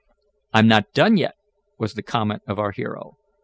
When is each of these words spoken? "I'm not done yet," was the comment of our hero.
"I'm 0.51 0.67
not 0.67 0.93
done 0.95 1.17
yet," 1.17 1.35
was 1.77 1.93
the 1.93 2.01
comment 2.01 2.41
of 2.47 2.57
our 2.57 2.71
hero. 2.71 3.17